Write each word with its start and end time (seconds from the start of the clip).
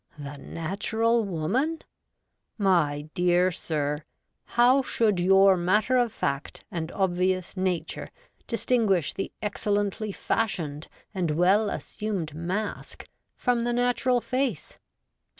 The 0.17 0.35
natural 0.39 1.23
woman? 1.23 1.83
My 2.57 3.07
dear 3.13 3.51
sir, 3.51 4.03
how 4.57 4.81
should 4.81 5.19
your 5.19 5.55
matter 5.55 5.95
of 5.95 6.11
fact 6.11 6.65
and 6.71 6.91
obvious 6.93 7.55
nature 7.55 8.09
distinguish 8.47 9.13
the 9.13 9.31
excellently 9.43 10.11
fashioned 10.11 10.87
and 11.13 11.29
well 11.29 11.69
assumed 11.69 12.33
mask 12.33 13.07
from 13.37 13.59
the 13.59 13.73
natural 13.73 14.21
face 14.21 14.79